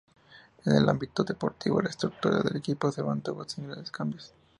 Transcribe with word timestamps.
En 0.65 0.73
el 0.75 0.89
ámbito 0.89 1.23
deportivo, 1.23 1.79
la 1.79 1.91
estructura 1.91 2.39
del 2.41 2.55
equipo 2.57 2.91
se 2.91 3.03
mantuvo 3.03 3.47
sin 3.47 3.67
grandes 3.67 3.91
cambios. 3.91 4.33